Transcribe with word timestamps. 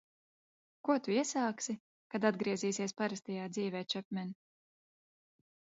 Ko 0.87 0.95
tu 1.07 1.13
iesāksi, 1.15 1.75
kad 2.15 2.27
atgriezīsies 2.31 2.99
parastajā 3.03 3.47
dzīvē, 3.55 3.87
Čepmen? 3.95 4.35